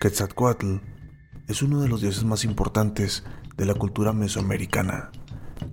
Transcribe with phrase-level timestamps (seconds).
[0.00, 0.76] Quetzalcoatl
[1.48, 3.24] es uno de los dioses más importantes
[3.56, 5.10] de la cultura mesoamericana,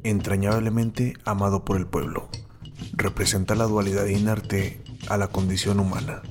[0.01, 2.31] entrañablemente amado por el pueblo.
[2.93, 6.23] Representa la dualidad inerte a la condición humana.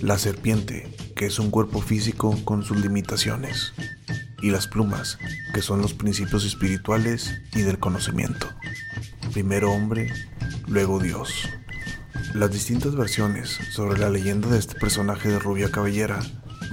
[0.00, 3.74] La serpiente, que es un cuerpo físico con sus limitaciones.
[4.40, 5.18] Y las plumas,
[5.52, 8.48] que son los principios espirituales y del conocimiento.
[9.34, 10.10] Primero hombre,
[10.66, 11.50] luego Dios.
[12.32, 16.20] Las distintas versiones sobre la leyenda de este personaje de rubia cabellera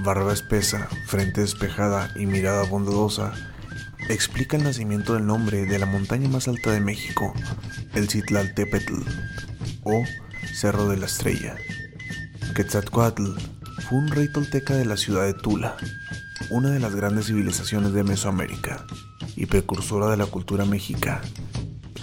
[0.02, 3.32] barba espesa, frente despejada y mirada bondadosa,
[4.08, 7.32] explica el nacimiento del nombre de la montaña más alta de México,
[7.94, 8.94] el Citlaltépetl,
[9.84, 10.02] o
[10.54, 11.54] Cerro de la Estrella.
[12.54, 13.26] Quetzalcoatl
[13.88, 15.76] fue un rey tolteca de la ciudad de Tula,
[16.50, 18.84] una de las grandes civilizaciones de Mesoamérica
[19.36, 21.22] y precursora de la cultura mexica.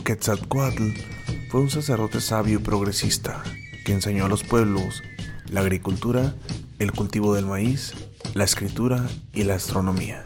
[0.05, 0.93] Quetzalcoatl
[1.51, 3.43] fue un sacerdote sabio y progresista
[3.85, 5.03] que enseñó a los pueblos
[5.49, 6.33] la agricultura
[6.79, 7.93] el cultivo del maíz,
[8.33, 10.23] la escritura y la astronomía.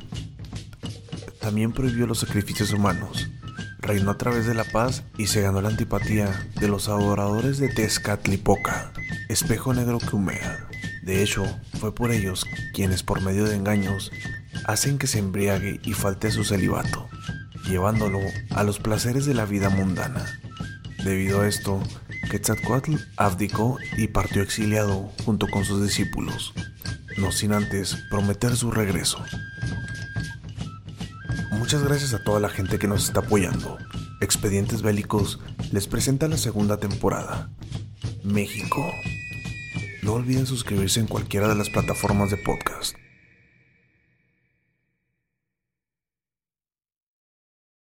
[1.41, 3.27] También prohibió los sacrificios humanos,
[3.79, 7.69] reinó a través de la paz y se ganó la antipatía de los adoradores de
[7.69, 8.94] Tezcatlipoca,
[9.29, 10.67] espejo negro que humea.
[11.01, 11.44] De hecho,
[11.79, 14.11] fue por ellos quienes por medio de engaños
[14.66, 17.09] hacen que se embriague y falte su celibato,
[17.67, 18.19] llevándolo
[18.51, 20.39] a los placeres de la vida mundana.
[21.03, 21.81] Debido a esto,
[22.29, 26.53] Quetzalcoatl abdicó y partió exiliado junto con sus discípulos,
[27.17, 29.23] no sin antes prometer su regreso.
[31.51, 33.78] Muchas gracias a toda la gente que nos está apoyando.
[34.22, 35.39] Expedientes Bélicos
[35.72, 37.50] les presenta la segunda temporada.
[38.23, 38.91] México.
[40.01, 42.95] No olviden suscribirse en cualquiera de las plataformas de podcast.